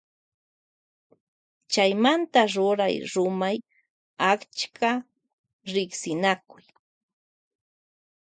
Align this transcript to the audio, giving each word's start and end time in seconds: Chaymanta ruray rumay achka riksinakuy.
Chaymanta 1.71 2.41
ruray 2.53 2.95
rumay 3.13 3.57
achka 4.31 4.91
riksinakuy. 5.73 6.63